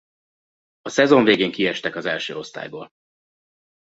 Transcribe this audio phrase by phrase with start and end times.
[0.81, 2.89] A szezon végén kiestek az első osztályból.